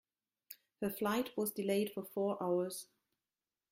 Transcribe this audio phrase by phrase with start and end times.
[0.81, 2.87] Her flight was delayed for four hours.